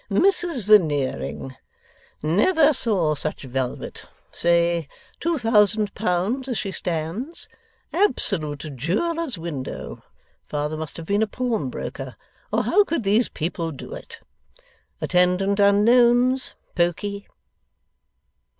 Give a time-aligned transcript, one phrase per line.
[0.09, 1.55] Mrs Veneering;
[2.23, 4.87] never saw such velvet, say
[5.19, 7.47] two thousand pounds as she stands,
[7.93, 10.01] absolute jeweller's window,
[10.43, 12.15] father must have been a pawnbroker,
[12.51, 14.19] or how could these people do it?
[15.01, 17.27] Attendant unknowns; pokey.